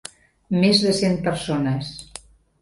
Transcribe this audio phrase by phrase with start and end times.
[0.63, 1.93] Mes de cent persones...